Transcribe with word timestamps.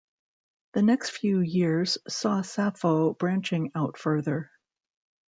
The 0.73 0.81
next 0.81 1.11
few 1.11 1.41
years 1.41 1.99
saw 2.07 2.41
Sapho 2.41 3.15
branching 3.15 3.71
out 3.75 3.99
further. 3.99 4.49